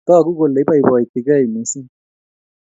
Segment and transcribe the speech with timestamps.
[0.07, 1.89] Tagu kole ipoipoiti key missing'